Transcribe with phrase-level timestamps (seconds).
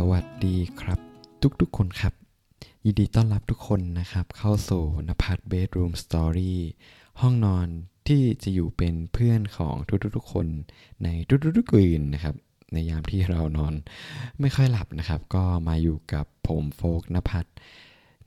[0.00, 0.98] สวัสดีครับ
[1.60, 2.14] ทุกๆคนครับ
[2.84, 6.60] ยินดีต้อนรับทุกคนนะครับ เข้าสู่นภัสเบดรูมสตอรี่
[7.20, 7.68] ห้องนอน
[8.08, 9.74] ที่จะอยู่เป็นเพื่อนของ
[10.16, 10.46] ทุกๆคน
[11.02, 11.08] ใน
[11.56, 12.34] ทุกๆคืนนะครับ
[12.72, 13.74] ในยามที่เรานอน
[14.40, 17.46] ไม่ค่อยหลับนะครับ ก็มาอยู่กับผมโฟกนภัส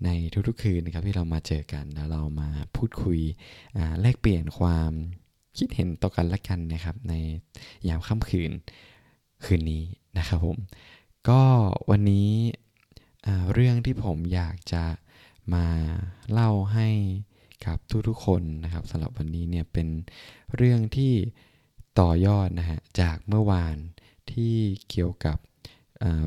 [0.05, 0.09] ใน
[0.47, 3.19] ทุกๆคืนนะครับที่เรามาเจอกันแล้วเรามาพูดคุย
[4.01, 4.91] แลกเปลี่ยนความ
[5.57, 7.13] คิดเห็นต่อกันและกันนะครับ ใน
[7.87, 8.51] ยามค่ำคืน
[9.45, 9.83] คืนนี้
[10.17, 10.57] นะครับผม
[11.27, 11.41] ก็
[11.89, 12.31] วันนี้
[13.53, 14.85] เรื่องที่ผมอยากจะ
[15.53, 15.67] มา
[16.31, 16.87] เล่าให้
[17.65, 19.87] กับทุกๆคนนะครับสำหรับวันนี้เนี่ยเป็น
[20.55, 21.13] เรื่องที่
[21.99, 23.75] ต่อยอดนะฮะจากเมื่อวาน
[24.31, 24.55] ที่
[24.89, 25.37] เกี่ยวกับ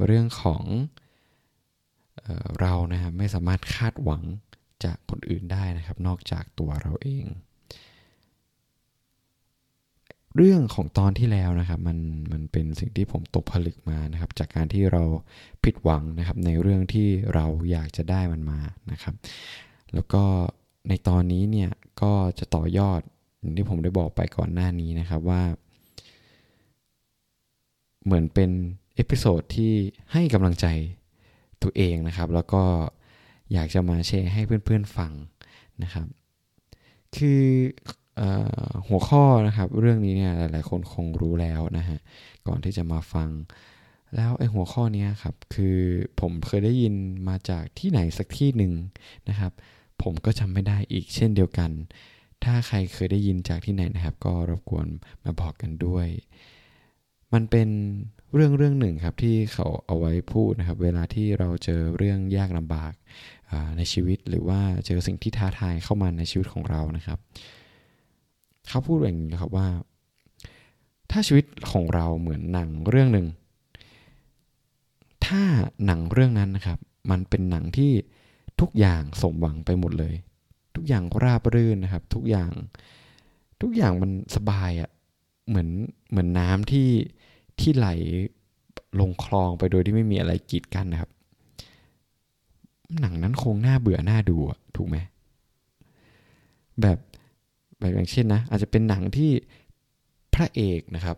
[0.05, 0.65] เรื่องของ
[2.61, 4.23] เรานะครับไม่สามารถคาดหวัง
[4.85, 7.27] จากคนอื่นได้นะครับ นอกจากตัวเราเอง
[10.37, 11.99] เรื่องของตอนที่แล้วนะครับมัน
[12.33, 15.03] มันเป็นสิ่งที่ผมตกผลึกมานะครับ จากการที่เรา
[15.65, 19.15] ผิดหวังนะครับ ในเรื่องที่เราอยากจะได้มันมานะครับ
[19.95, 20.23] แล้วก็
[20.89, 21.71] ในตอนนี้เนี่ย
[22.03, 23.01] ก็จะต่อยอด
[23.41, 25.43] อย่างที่ผมได้บอกไปก่อนหน้านี้นะครับว่า
[28.05, 28.51] เหมือนเป็น
[28.95, 29.73] episode ที่
[30.12, 30.67] ให้กำลังใจ
[31.62, 32.65] ตัวเองนะครับ แล้วก็
[33.53, 35.12] อยากจะมาแชร์ให้เพื่อนๆฟัง
[35.83, 36.06] นะครับ
[37.17, 37.43] คือ
[38.89, 41.99] หัวข้อนะครับ เรื่องนี้เนี่ยหลาย ๆ คนคงรู้แล้วนะฮะ
[42.47, 43.29] ก่อนที่จะมาฟัง
[44.17, 45.79] แล้วไอ้หัวข้อนี้ครับคือ
[46.21, 46.95] ผมเคยได้ยิน
[47.29, 48.73] มาจากที่ไหนสักที่หนึ่ง
[49.29, 49.53] นะครับ
[50.03, 51.71] ผมก็จำไม่ได้อีกเช่นเดียวกัน
[52.45, 54.89] ถ้าใครเคยได้ยินจากที่ไหนนะครับ ก็รบกวน
[55.25, 56.07] มาบอกกันด้วย
[57.33, 57.69] มันเป็น
[58.35, 62.93] เรื่องเรื่องหนึ่งครับที่เขาเอาไว้พูดนะครับ เวลาที่เราเจอเรื่องยากลำบาก
[63.77, 69.69] ในชีวิตหรือว่าเจอสิ่งที่ท้าทายเข้ามาในชีวิตของเรานะครับเขาพูดอย่างนี้ครับว่า
[71.11, 73.27] ถ้าชีวิตของเราเหมือนหนังเรื่องหนึ่ง
[75.27, 75.42] ถ้า
[75.84, 76.78] หนังเรื่องนั้นนะครับ
[77.10, 77.93] มันเป็นหนังที่
[78.60, 80.15] ทุกอย่างสมหวังไปหมดเลย
[80.75, 82.50] ทุกอย่างราบรื่นนะครับ ทุกอย่าง
[83.62, 84.91] ทุกอย่างมันสบายอะ่ะ
[85.49, 85.69] เหมือน
[86.10, 86.89] เหมือนน้ำที่
[87.60, 87.89] ที่ไหล
[89.00, 91.10] ลงคลองไปโดยที่ไม่มีอะไรกีดกันนะครับ
[93.00, 94.37] หนังนั้นคงน่าเบื่อน่าดู
[94.77, 94.97] ถูกไหม
[96.83, 96.99] แบบ
[97.82, 99.31] แบบอย่างเช่นนะอาจจะเป็นหนังที่
[100.34, 101.16] พระเอกนะครับ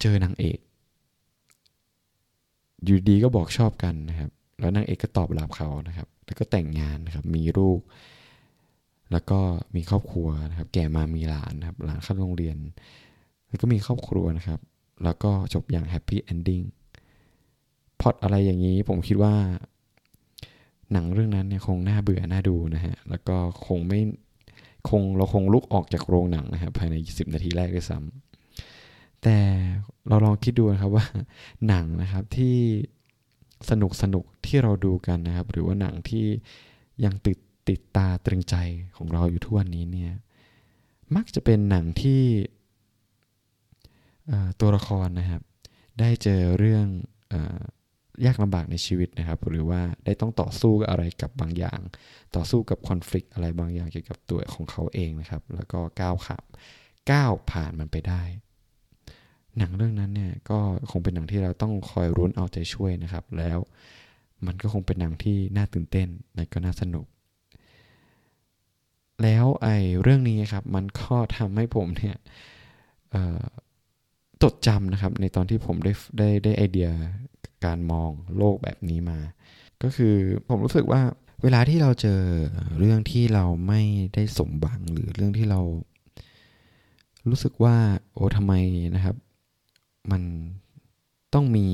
[0.00, 0.58] เจอนางเอก
[2.84, 4.30] อยู่ดีก็บอกชอบกันนะครับ
[4.60, 7.80] แล้วนางเอกก็ตอบรับเขานะครับ แล้วก็แต่งงานนะครับ มีลูก
[9.12, 9.38] แล้วก็
[9.74, 12.56] มีครอบครัวนะครับ แก่มามีหลานนะครับ หลานเข้าโรงเรียน
[13.48, 14.60] แล้วก็มีครอบครัวนะครับ
[15.04, 16.62] แล้วก็จบอย่างแฮปปี้เอนดิ้ง
[18.00, 19.34] พอดอะไรอย่างนี้ผมคิดว่า
[20.92, 23.36] หนังเรื่องนั้นเนี่ยคงน่าเบื่อน่าดูนะฮะ แล้วก็
[23.66, 24.00] คงไม่
[24.90, 29.38] คงเราคงลุกออกจากโรงหนังนะครับภายใน20นาทีแรกด้วยซ้ำแต่
[30.08, 31.06] เราลองคิดดูนะครับว่า
[31.68, 32.56] หนังนะครับที่
[33.70, 36.26] สนุกสนุกที่เราดูกันนะครับ หรือว่าหนังที่
[37.04, 37.38] ยังติด
[37.68, 38.56] ติดตาตรึงใจ
[38.96, 40.12] ของเราอยู่ทุกวันนี้เนี่ย
[41.16, 42.22] มักจะเป็นหนังที่
[44.60, 45.42] ตัวละครนะครับ
[46.00, 46.86] ได้เจอเรื่อง
[48.26, 51.80] ยากลำบากในชีวิตนะครับ หรือว่าได้ต้องต่อสู้กับอะไรกับบางอย่าง
[52.36, 56.42] ต่อสู้กับคอน FLICT อะไรบางอย่างเกี่ยวกับตัวของเขาเองนะครับ แล้วก็ก้าวขับ
[57.10, 58.22] ก้าวผ่านมันไปได้
[59.58, 60.58] หนังเรื่องนั้นเนี่ยก็
[60.90, 63.58] คงเป็นหนังที่เราต้องคอยรุ้นเอาใจช่วยนะครับ แล้ว
[64.46, 67.06] มันก็คงเป็นหนังที่น่าตื่นเต้นและก็น่าสนุก
[69.22, 72.16] แล้วไอ้เรื่องนี้ครับมันก็ทำให้ผมเนี่ย
[74.42, 76.90] จดจำนะครับ ในตอนที่ผมได้ได้ได้ไอเดีย
[77.64, 79.18] การมองโลกแบบนี้มา
[79.82, 80.14] ก็คือ
[80.48, 81.02] ผมรู้สึกว่า
[81.42, 82.20] เวลาที่เราเจอ
[82.78, 83.82] เรื่องที่เราไม่
[84.14, 85.60] ได้สมบังหรือเรื่องที่เรา
[87.28, 87.76] รู้สึกว่า
[88.12, 88.54] โอ้ทำไม
[88.94, 89.16] นะครับ
[90.10, 90.22] มัน
[91.34, 91.66] ต้องมี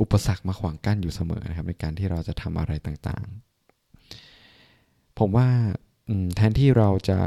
[0.00, 5.48] อุปสรรคมาขวางกั้นอยู่เสมอนะครับ ในการที่เราจะทำอะไรต่างๆ ผมว่า
[6.36, 7.18] แทนที่เราจะ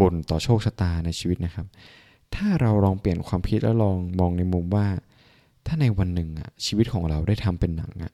[0.00, 1.66] บ่นต่อโชคชะตาในชีวิตนะครับ
[2.36, 4.86] ถ้าเราลองเปลี่ยนความคิดแล้วลองมองในมุมว่า
[5.66, 8.12] ถ้าในวันหนึ่งอะชีวิตของเราได้ทำเป็นหนังอะ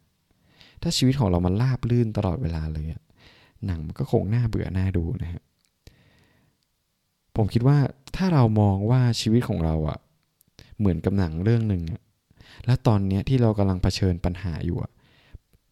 [0.82, 3.02] ถ้าชีวิตของเรามันราบลื่นตลอดเวลาเลยอะ
[3.66, 5.42] หนังมันก็คงน่าเบื่อน่าดูนะฮะ
[7.36, 7.78] ผมคิดว่า
[8.16, 9.98] ถ้าเรามองว่าชีวิตของเราอะ
[10.78, 12.00] เหมือนกับหนังเรื่องหนึ่งอะ
[12.66, 14.92] แล้วตอนเนี้ยที่เรากำลังเผชิญปัญหาอยู่อะ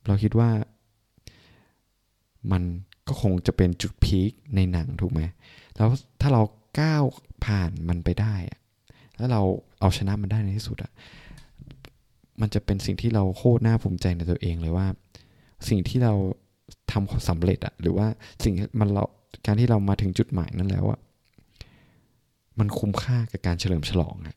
[0.06, 0.50] เราคิดว่า
[2.52, 2.62] มัน
[3.08, 5.20] ก็คงจะเป็นจุดพีคในหนังถูกไหม
[5.76, 5.88] แล้ว
[6.20, 6.42] ถ้าเรา
[6.80, 7.02] ก้าว
[7.44, 8.34] ผ่านมันไปได้
[9.16, 9.42] แล้วเรา
[9.80, 10.92] เอาชนะมันได้ในที่สุดอะ
[12.40, 14.86] มันจะเป็นสิ่งที่เราโคตรน่าภูมิใจในตัวเองเลยว่า
[15.68, 16.14] สิ่งที่เรา
[16.92, 18.06] ทำสำเร็จอะหรือว่า
[18.44, 19.04] สิ่งมันเรา
[19.46, 21.00] การที่เรามาถึงจุดหมายนั้นแล้วอะ
[22.58, 24.36] มันคุ้มค่ากับการเฉลิมฉลองอะ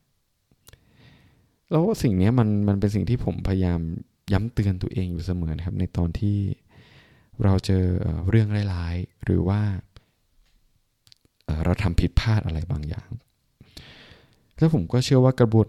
[1.72, 3.80] แล้วสิ่งนี้มันมันเป็นสิ่งที่ผมพยายาม
[4.34, 6.38] ย้ำเตือนตัวเองอยู่เสมอนะครับ ในตอนที่
[7.44, 7.86] เราเจอ
[8.30, 9.62] เรื่องร้ายๆหรือว่า
[11.64, 13.10] เราทำผิดพลาดอะไรบางอย่าง
[14.58, 15.68] แล้วผมก็เชื่อว่ากระบวน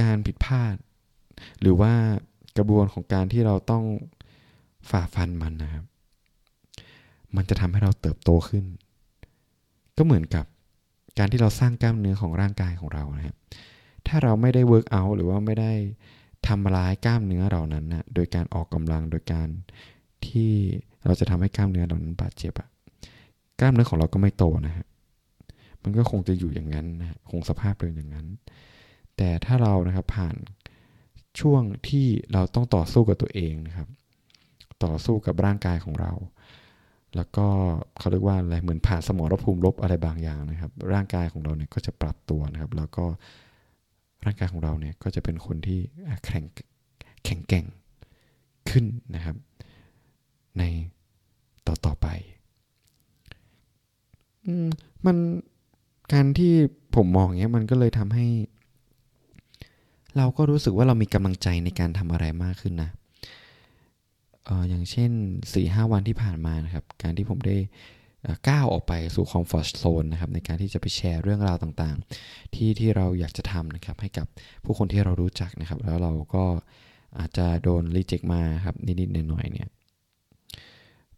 [0.00, 0.76] การผิดพลาด
[1.60, 1.92] หรือว่า
[2.58, 3.84] กระบวนของการที่เราต้อง
[4.90, 5.84] ฝ่าฟันมันนะครับ
[7.36, 8.64] มันจะทำให้เราเติบโตขึ้น
[9.96, 10.44] ก็เหมือนกับ
[11.18, 13.36] การที่เราสร้างกล้ามเนื้อของร่างกายของเรานะครับ
[14.06, 15.72] ถ้าเราไม่ได้ workout หรือว่าไม่ได้
[16.46, 19.48] ทำร้ายกล้ามเนื้อเรานั้นนะโดยการออกกำลังโดยการ
[20.26, 20.52] ที่
[21.04, 22.68] เราจะทำให้กล้ามเนื้อเรานั้นบาดเจ็บอะ
[23.60, 24.86] กล้ามเนื้อของเราก็ไม่โตนะฮะ
[25.82, 28.26] มันก็คงจะอยู่อย่างนั้นนะคงสภาพเดิมอย่างนั้น
[29.16, 30.36] แต่ถ้าเรานะครับผ่าน
[31.40, 33.88] ช่วงที่เราต้องต่อสู้กับตัวเองนะครับ
[34.84, 36.12] ต่อสู้กับร่างกายของเรา
[37.16, 37.46] แล้วก็
[37.98, 43.04] เขาเรียกว่าอะไรเหมือนผ่านสมรภูมิลบอะไรบางอย่างนะครับ ร่างกายของเราเนี่ยก็จะปรับตัวนะครับ แล้วก็
[44.24, 45.78] ร่างกายของเราเนี่ยก็จะเป็นคนที่
[46.26, 46.44] แข็ง
[47.24, 47.66] แข็งแกร่ง
[48.70, 48.84] ขึ้น
[49.14, 49.36] นะครับ
[50.58, 50.62] ใน
[51.66, 52.06] ต่อต่อไป
[55.06, 55.16] มัน
[56.12, 56.52] การที่
[56.96, 58.26] ผมมองอย่างเงี้ยมันก็เลยทำให้
[60.16, 62.90] เราก็รู้สึกว่าเรามีกำลังใจในการทำอะไรมากขึ้นนะ
[64.48, 65.10] อออย่างเช่น
[65.42, 67.56] 4ีหวันที่ผ่านมานะครับ การที่ผมได้
[68.48, 74.26] ก้าวออกไปสู่คอมฟอร์ทโซนนะครับในการที่จะไปแชร์เรื่องราวต่างๆ ที่ที่เราอยากจะทำนะครับให้กับ
[74.64, 76.44] ผู้คนที่เรารู้จักนะครับ แล้วเราก็
[77.18, 79.68] อาจจะโดนรีเจ็คมาครับนิดๆหน่อยๆเนี่ย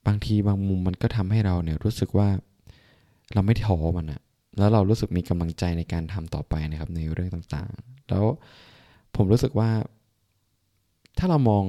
[0.06, 2.28] บางทีบางมุมมันก็ทำให้เราเนี่ยรู้สึกว่า
[3.35, 4.21] เราไม่ท้อมันอะ
[4.59, 8.25] แล้วเรารู้สึกมีกำลังใจในการทำต่อไปนะครับ ในเรื่องต่างๆ แล้ว
[9.17, 9.71] ผมรู้สึกว่า
[11.19, 11.65] ถ้าเรามอง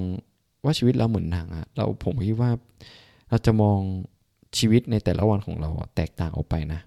[0.65, 2.51] ว่าชีวิตเราเหมือนหนังอะเราผมคิดว่า
[3.29, 3.79] เราจะมอง
[4.57, 6.79] ชีวิตในแต่ละวันของเราแตกต่างออกไปนะ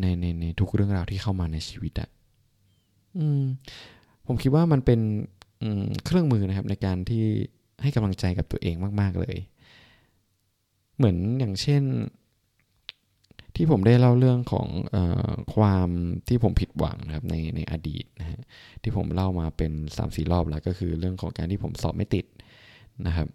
[0.00, 2.08] ในในในทุกเรื่องราวที่เข้ามาในชีวิตอะ
[3.18, 3.42] อืม
[4.26, 5.00] ผมคิดว่ามันเป็น
[6.04, 7.24] เครื่องมือนะครับ ในการที่
[7.82, 9.36] ให้กำลังใจกับตัวเองมาก ๆ เลย
[10.96, 11.82] เหมือนอย่างเช่น
[13.56, 14.96] ที่ผมได้เล่าเรื่องของอ
[15.54, 15.88] ความ
[16.28, 18.40] ที่ผมผิดหวังนะครับในในอดีตนะฮะ
[18.82, 22.24] ที่ผมเล่ามาเป็น3ามสี่รอบแล้วก็คือเรื่องของการที่ผมสอบไม่ติด
[23.06, 23.28] นะครับ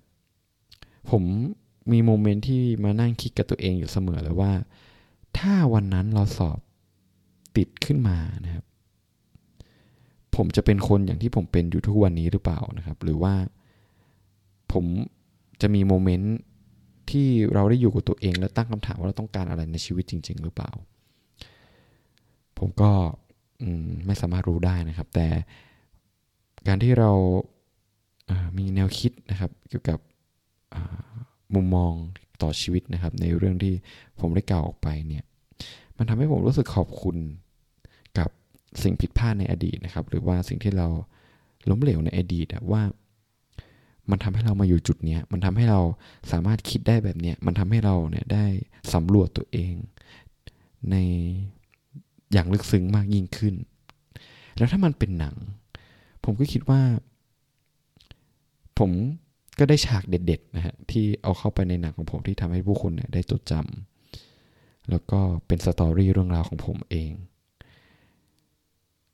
[1.12, 1.24] ผม
[1.92, 4.52] มีโมเมนต์ที่มานั่งคิดกับตัวเองอยู่เสมอเลยว่า
[5.38, 6.60] ถ้าวันนั้นเราสอบ
[7.58, 8.66] ติดขึ้นมานะครับ
[10.36, 13.34] ผมจะเป็นคนอย่างที่ผมเป็นอยู่ทุกวันนี้หรือเปล่านะครับ หรือว่า
[14.74, 14.86] ผม
[15.62, 16.36] จะมีโมเมนต์
[17.12, 20.72] ที่เราได้อยู่กับตัวเองแล้วตั้งคำถามว่าเราต้องการอะไรในชีวิตจริง ๆ หรือเปล่า
[22.60, 22.92] ผมก็
[24.06, 25.28] ไม่สามารถรู้ได้นะครับ แต่
[26.68, 27.12] การที่เรา
[28.58, 30.00] มีแนวคิดนะครับเกี่ยวกับ
[31.56, 31.94] มุมมอง
[32.42, 33.74] ต่อชีวิตนะครับ ในเรื่องที่
[34.20, 35.24] ผมได้กล่าวออกไปเนี่ย
[35.98, 37.18] มันทำให้ผมรู้สึกขอบคุณ
[38.18, 38.30] กับ
[38.84, 40.88] สิ่งผิดพลาดในอดีตนะครับ หรือว่าสิ่งที่เรา
[41.70, 42.82] ล้มเหลวในอดีตว่า
[44.10, 45.80] มันทำให้เรามาอยู่จุดเนี้ย มันทำให้เรา
[46.32, 48.46] สามารถคิดได้แบบเนี้ย มันทำให้เราเนี่ยได้
[48.94, 49.74] สำรวจตัวเอง
[50.92, 50.96] ใน
[52.34, 53.56] อย่างลึกซึ้งมากยิ่งขึ้น
[54.58, 55.36] แล้วถ้ามันเป็นหนัง
[56.24, 56.82] ผมก็คิดว่า
[58.80, 58.92] ผม
[59.60, 67.12] ก็ได้ฉากเด็ดๆนะฮะที่เอาเข้าไปในหนังของผมที่ทำให้ผู้คนเนี่ยได้จดจำแล้วก็เป็นสตอรี่เรื่องราวของผมเอง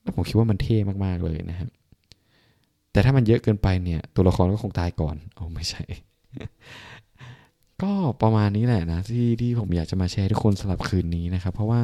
[0.02, 1.70] แล้วผมคิดว่ามันเท่มากๆเลยนะครับ
[2.98, 5.84] แต่ถ้ามันเยอะเกินไปเนี่ย ตัวละครก็คงตายก่อนโอ้ไม่ใช่
[7.82, 11.82] ก็ประมาณนี้แหละนะที่ที่ผมอยากจะมาแชร์ทุกคนสำหรับคืนนี้นะครับ เพราะว่า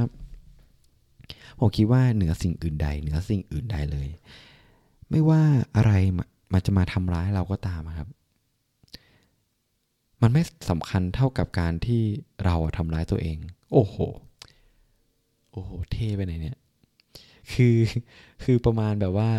[1.59, 4.09] ผมคิดว่าเหนือสิ่งอื่นใดเหนือสิ่งอื่นใดเลย
[5.09, 5.41] ไม่ว่า
[5.75, 5.91] อะไร
[6.53, 8.07] มันจะมาทำร้ายเราก็ตามครับ
[10.21, 12.01] มันไม่สำคัญเท่ากับการที่
[12.45, 13.37] เราทำร้ายตัวเอง
[13.73, 13.95] โอ้โห
[15.51, 16.57] โอ้โห เท่ไปไหนเนี่ย
[17.51, 17.77] คือ
[18.43, 19.31] คือประมาณแบบว่า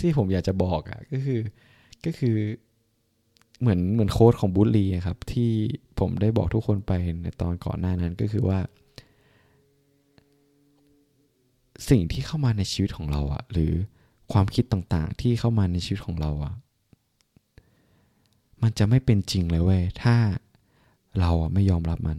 [0.00, 1.40] ที่ผมอยากจะบอกอะ่ะก็คือ
[2.04, 2.36] ก็คือ
[3.60, 5.50] เหมือนเหมือนโค้ดของบูลีครับ ที่
[5.98, 8.58] ผมได้บอกทุกคนไปในตอนก่อนหน้านั้นก็คือว่า
[11.90, 13.72] สิ่งที่เข้ามาในชีวิตของเราอะหรือ
[14.32, 16.54] ความคิดต่างๆ ที่เข้ามาในชีวิตของเราอะ
[18.62, 20.16] มันจะไม่เป็นจริงเลยเว้ยถ้า
[21.20, 22.18] เราอะไม่ยอมรับมัน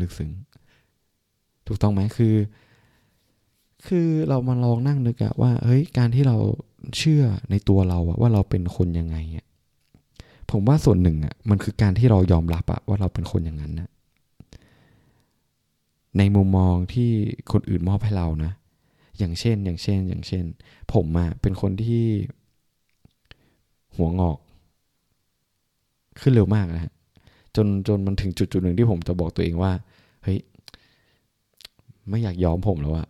[0.00, 0.30] ลึกซึ้ง
[1.66, 2.34] ถูกต้องไหมคือ
[3.86, 6.36] คือเรามาลองนั่งนึกอะว่าเฮ้ยการที่เรา
[6.96, 9.44] เชื่อในตัวเราอะว่าเราเป็นคนยังไงอะ
[10.50, 13.88] ผมว่าส่วนหนึ่งอะมันคือการที่เรายอมรับอะว่าเราเป็นคนอย่างนั้นนะ
[16.18, 17.10] ในมุมมองที่
[17.52, 18.52] คนอื่นมอบให้เรานะ
[19.18, 20.44] อย่างเช่น อย่างเช่น อย่างเช่น
[20.92, 22.04] ผมอะเป็นคนที่
[23.96, 24.38] หัวงอก
[26.20, 26.92] ขึ้นเร็วมากนะฮะ
[27.56, 29.72] จนจนมันถึงจุดจุดหนึ่งที่ผมจะบอกตัวเองว่า
[30.24, 30.38] เฮ้ย
[32.08, 33.06] ไม่อยากยอมผมแล้วอะ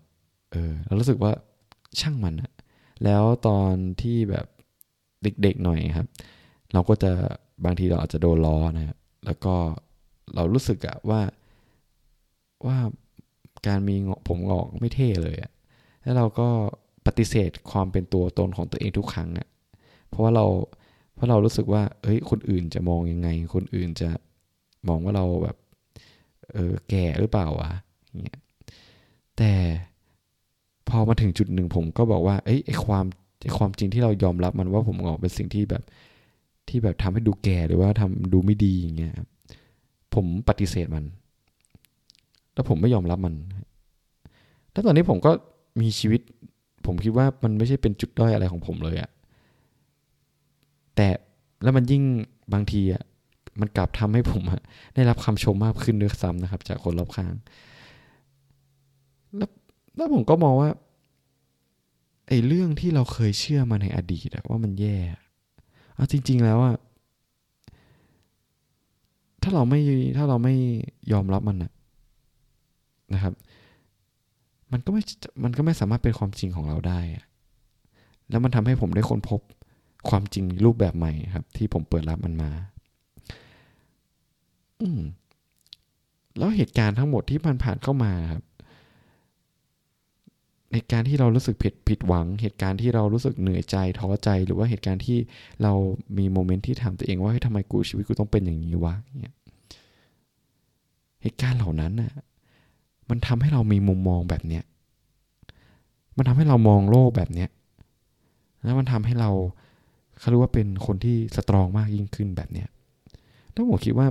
[0.57, 1.33] ออเรารู้สึกว่า
[2.01, 2.53] ช่างมันอะ
[3.05, 3.73] แล้วตอน
[4.03, 4.47] ที่แบบ
[5.23, 6.07] เด็กๆหน่อยครับ
[6.73, 7.13] เราก็จะ
[7.65, 9.55] บางทีเราอาจจะโดนล้อนะครับแล้วก็
[10.35, 11.21] เรารู้สึกอะว่า
[12.67, 12.79] ว่า
[13.67, 13.97] การมี
[14.29, 15.53] ผมงอกไม่เท่เลยอะ
[16.03, 16.49] แล้วเราก็
[17.07, 19.49] ปฏิเสธความเป็นตัวตนของตัวเองทุกครั้งอะ
[20.09, 20.47] เพราะว่าเรา
[21.15, 24.11] เพราะเรารู้สึกว่าเอ้ยคนอื่นจะมองยังไง คนอื่นจะ
[24.89, 25.57] มองว่าเราแบบ
[26.53, 27.71] เออแก่หรือเปล่าวะ
[28.25, 28.41] เงี้ย
[29.37, 29.53] แต่
[30.99, 33.05] อมาถึงจุดหนึ่งผมก็บอกว่าเอ้ยไอความ
[33.43, 35.83] ไอความจริงที่เรายอมรับมันว่าผมงอกเป็นสิ่งที่แบบ
[36.69, 39.13] ที่แบบทำให้ดูแก่หรือว่าทำดูไม่ดีอย่างเงี้ย
[40.15, 41.05] ผมปฏิเสธมัน
[42.55, 43.35] แล้วผมไม่ยอมรับมัน
[44.73, 45.31] แล้วตอนนี้ผมก็
[45.81, 46.21] มีชีวิต
[46.87, 49.11] ผมคิดว่ามันไม่ใช่เป็นจุดด้อยอะไรของผมเลยอะ
[50.97, 51.09] แต่
[51.63, 52.03] แล้วมันยิ่ง
[52.53, 53.03] บางทีอะ
[53.61, 54.61] มันกลับทำให้ผมอะ
[54.95, 57.35] ได้รับคำชมมากขึ้นด้วยซ้ำนะครับ จากคนรอบข้าง
[59.37, 59.51] แล้ว
[59.97, 60.71] แล้วผมก็มองว่า
[62.29, 64.97] ไอ้เรื่องที่เราเคยเชื่อมาในอดีตว่ามันแย่
[65.95, 66.77] เอาจริง ๆ แล้วอะ
[69.43, 69.81] ถ้าเราไม่
[70.17, 70.55] ถ้าเราไม่
[71.13, 71.73] ยอมรับมันนะ
[73.15, 73.35] นะครับ
[74.73, 75.03] มันก็ไม่
[75.45, 77.01] มันก็ไม่สามารถเป็นความจริงของเราได้
[78.31, 79.41] แล้วมันทำให้ผมได้ค้นพบ
[80.09, 82.51] ความจริงรูปแบบใหม่ครับ ที่ผมเปิดรับมันมา
[84.81, 85.01] อืม
[86.39, 88.43] แล้วเหตุการณ์ทั้งหมดที่มันผ่านเข้ามาครับ
[90.75, 95.19] เหตุการณ์ที่เรารู้สึกผิดผิดหวัง เหตุการณ์ที่เรารู้สึกเหนื่อยใจท้อใจ หรือว่าเหตุการณ์ที่
[95.63, 95.73] เรา
[96.19, 99.35] มีโมเมนต์ที่ถามตัวเองว่าทำไมกูชีวิตกูต้องเป็นอย่างนี้วะเนี่ย
[101.23, 102.13] เหตุการณ์เหล่านั้นน่ะ
[103.11, 104.65] มันทำให้เรามีมุมมองแบบเนี้ย
[106.17, 107.49] มันทำให้เรามองโลกแบบเนี้ย
[108.65, 109.31] แล้วมันทำให้เรา
[110.19, 112.69] เขารู้ว่าเป็นคนที่สตรองมากยิ่งขึ้นแบบเนี้ย
[113.53, 114.07] แล้วผมคิดว่า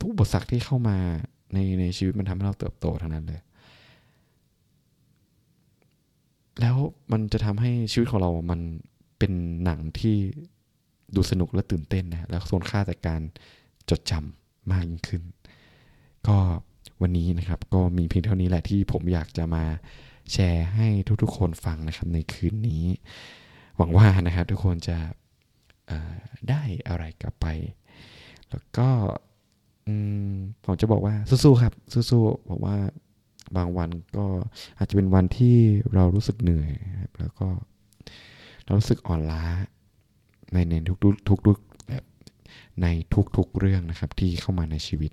[0.00, 0.96] ทุกบทสักที่เข้ามา
[1.52, 3.40] ในในชีวิตมันทำให้เราเติบโตทั้งนั้นเลย
[6.60, 6.76] แล้ว
[7.12, 8.60] มันจะทำให้ชีวิตของเรา มัน
[9.18, 9.32] เป็น
[9.64, 10.16] หนังที่
[11.14, 13.20] ดูสนุกและตื่นเต้นนะแล้วส่วนค่าจากการ
[13.90, 15.22] จดจำมากยิ่งขึ้น
[16.28, 16.36] ก็
[17.02, 19.64] วันนี้นะครับก็มีเพียงเท่านี้แหละที่ผมอยากจะมา
[20.32, 20.88] แชร์ให้
[21.22, 22.84] ทุกๆ คนฟังนะครับในคืนนี้
[23.76, 24.98] หวังว่านะครับทุกคนจะ
[26.48, 27.46] ได้อะไรกลับไป
[28.50, 28.88] แล้วก็
[30.64, 31.74] ผมจะบอกว่าสู้ๆครับ
[32.10, 32.76] สู้ๆบอกว่า
[33.56, 34.26] บางวันก็
[34.78, 35.56] อาจจะเป็นวันที่
[35.94, 36.70] เรารู้สึกเหนื่อย
[37.18, 37.48] แล้วก็
[38.64, 39.44] เรารู้สึกอ่อนล้า
[40.52, 42.86] ในในทุกๆทุกๆใน
[43.36, 45.10] ทุกๆเรื่องนะครับที่เข้ามาในชีวิต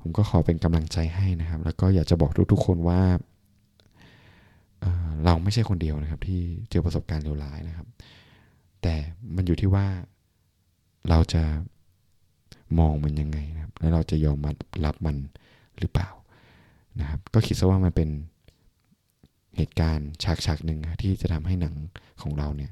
[0.00, 3.02] ผมก็ขอเป็นกำลังใจให้นะครับ แล้วก็อยากจะบอกทุกๆคนว่า
[5.24, 7.86] เราไม่ใช่คนเดียวนะครับ ที่เจอประสบการณ์เลวร้ายนะครับ
[8.82, 8.94] แต่
[9.36, 9.86] มันอยู่ที่ว่า
[11.08, 11.42] เราจะ
[12.78, 14.52] มองมันยังไงนะครับ แล้วเราจะยอมมา
[14.84, 15.16] รับมัน
[15.78, 16.08] หรือเปล่า
[17.34, 18.10] ก็คิดซะว่ามันเป็น
[19.56, 21.74] เหตุการณ์ฉากฉากหนึ่งที่จะทำให้หนัง
[22.22, 22.70] ของเราเนี่ย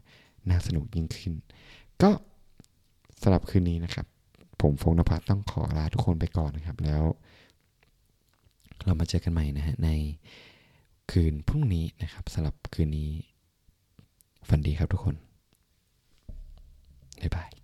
[0.49, 1.33] น่าสนุกยิ่งขึ้น
[2.03, 2.11] ก็
[3.23, 4.07] สำหรับคืนนี้นะครับ
[4.61, 7.03] ผมฟงนภัสต้องขอลาทุกคนไปก่อนนะครับ แล้ว
[8.85, 9.91] เรามาเจอกันใหม่นะฮะใน
[11.11, 13.11] คืนพรุ่งนี้นะครับสำหรับคืนนี้
[14.49, 15.17] ฝันดีครับทุกคน
[17.23, 17.62] Bye bye.